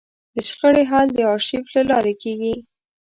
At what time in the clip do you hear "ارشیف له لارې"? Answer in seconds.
1.33-2.13